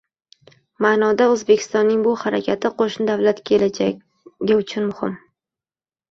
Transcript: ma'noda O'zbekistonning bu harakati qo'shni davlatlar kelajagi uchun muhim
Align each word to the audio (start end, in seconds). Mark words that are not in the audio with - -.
ma'noda 0.83 1.25
O'zbekistonning 1.33 1.99
bu 2.07 2.13
harakati 2.21 2.71
qo'shni 2.79 3.07
davlatlar 3.11 3.43
kelajagi 3.49 4.55
uchun 4.55 4.87
muhim 4.87 5.13